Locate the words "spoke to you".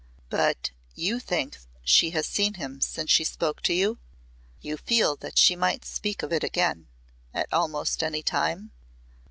3.23-3.99